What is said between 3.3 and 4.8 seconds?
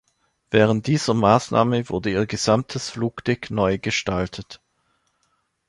neu gestaltet.